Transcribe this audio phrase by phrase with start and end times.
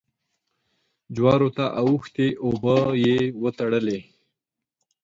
[1.15, 3.99] جوارو ته اوښتې اوبه يې وتړلې.